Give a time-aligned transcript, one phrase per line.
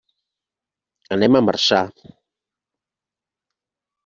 [1.17, 1.83] Anem a Marçà.